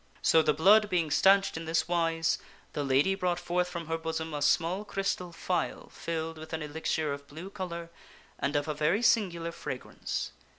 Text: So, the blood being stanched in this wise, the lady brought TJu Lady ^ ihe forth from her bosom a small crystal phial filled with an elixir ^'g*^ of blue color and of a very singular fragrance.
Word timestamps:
So, 0.23 0.41
the 0.41 0.51
blood 0.51 0.89
being 0.89 1.11
stanched 1.11 1.57
in 1.57 1.65
this 1.65 1.87
wise, 1.87 2.39
the 2.73 2.83
lady 2.83 3.13
brought 3.13 3.37
TJu 3.37 3.37
Lady 3.37 3.39
^ 3.41 3.43
ihe 3.43 3.45
forth 3.49 3.67
from 3.67 3.85
her 3.85 3.97
bosom 3.99 4.33
a 4.33 4.41
small 4.41 4.83
crystal 4.83 5.31
phial 5.31 5.89
filled 5.89 6.39
with 6.39 6.53
an 6.53 6.63
elixir 6.63 7.09
^'g*^ 7.09 7.13
of 7.13 7.27
blue 7.27 7.51
color 7.51 7.91
and 8.39 8.55
of 8.55 8.67
a 8.67 8.73
very 8.73 9.03
singular 9.03 9.51
fragrance. 9.51 10.31